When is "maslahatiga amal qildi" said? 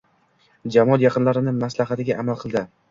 1.61-2.69